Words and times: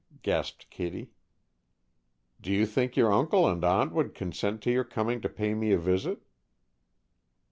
gasped 0.23 0.67
Kittie. 0.71 1.11
"Do 2.41 2.51
you 2.51 2.65
think 2.65 2.97
your 2.97 3.13
uncle 3.13 3.47
and 3.47 3.63
aunt 3.63 3.93
would 3.93 4.15
consent 4.15 4.63
to 4.63 4.71
your 4.71 4.83
coming 4.83 5.21
to 5.21 5.29
pay 5.29 5.53
me 5.53 5.73
a 5.73 5.77
visit?" 5.77 6.23